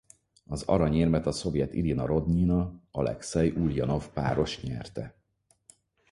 [0.45, 5.15] Az aranyérmet a szovjet Irina Rodnyina–Alekszej Ulanov-páros nyerte.